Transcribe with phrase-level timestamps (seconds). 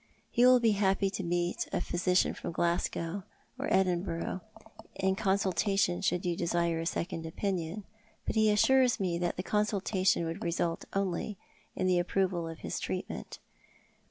[0.31, 3.21] He will be happy to meet a physician from Glasgow
[3.59, 4.41] or Edinburgh
[4.95, 7.83] in con sultation should you desire a second opinion,
[8.25, 11.37] but he assures me that the consultation would result only
[11.75, 13.37] in the approval of his treatment.